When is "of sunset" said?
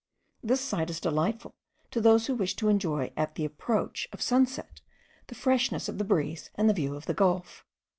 4.11-4.81